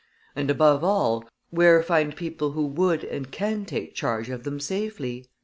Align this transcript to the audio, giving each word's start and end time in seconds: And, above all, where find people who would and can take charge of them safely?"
And, 0.35 0.49
above 0.49 0.83
all, 0.83 1.29
where 1.51 1.83
find 1.83 2.15
people 2.15 2.53
who 2.53 2.65
would 2.65 3.03
and 3.03 3.29
can 3.29 3.65
take 3.65 3.93
charge 3.93 4.29
of 4.31 4.45
them 4.45 4.59
safely?" 4.59 5.27